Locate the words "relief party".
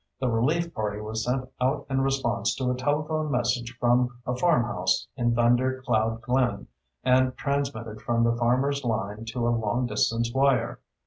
0.29-0.99